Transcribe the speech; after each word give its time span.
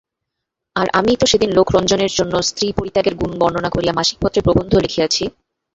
আর, 0.75 0.87
আমিই 0.93 1.19
তো 1.21 1.25
সেদিন 1.31 1.51
লোকরঞ্জনের 1.57 2.11
জন্য 2.17 2.33
স্ত্রীপরিত্যাগের 2.49 3.15
গুণবর্ণনা 3.21 3.69
করিয়া 3.71 3.97
মাসিকপত্রে 3.99 4.45
প্রবন্ধ 4.45 4.71
লিখিয়াছি। 4.77 5.23